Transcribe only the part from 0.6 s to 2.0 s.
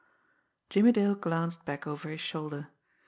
Jimmie Dale glanced back